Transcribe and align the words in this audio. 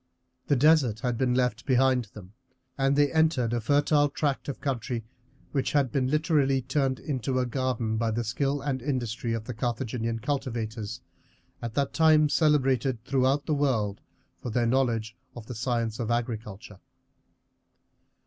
The 0.47 0.55
desert 0.55 1.01
had 1.01 1.15
been 1.15 1.35
left 1.35 1.63
behind 1.63 2.05
them, 2.05 2.33
and 2.75 2.95
they 2.95 3.13
entered 3.13 3.53
a 3.53 3.61
fertile 3.61 4.09
tract 4.09 4.49
of 4.49 4.59
country 4.59 5.03
which 5.51 5.73
had 5.73 5.91
been 5.91 6.07
literally 6.07 6.59
turned 6.63 6.97
into 6.97 7.37
a 7.37 7.45
garden 7.45 7.97
by 7.97 8.09
the 8.09 8.23
skill 8.23 8.61
and 8.61 8.81
industry 8.81 9.33
of 9.33 9.43
the 9.43 9.53
Carthaginian 9.53 10.17
cultivators, 10.17 11.01
at 11.61 11.75
that 11.75 11.93
time 11.93 12.29
celebrated 12.29 13.05
throughout 13.05 13.45
the 13.45 13.53
world 13.53 14.01
for 14.41 14.49
their 14.49 14.65
knowledge 14.65 15.15
of 15.35 15.45
the 15.45 15.53
science 15.53 15.99
of 15.99 16.09
agriculture. 16.09 16.79